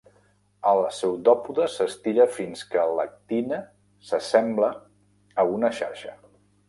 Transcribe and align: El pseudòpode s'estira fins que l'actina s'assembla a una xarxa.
El 0.69 0.79
pseudòpode 0.99 1.67
s'estira 1.73 2.25
fins 2.37 2.63
que 2.71 2.85
l'actina 3.01 3.59
s'assembla 4.09 4.71
a 5.45 5.47
una 5.59 5.73
xarxa. 5.83 6.17